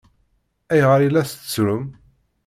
Ayɣer 0.71 0.99
i 1.03 1.09
la 1.09 1.23
tettrum? 1.29 1.85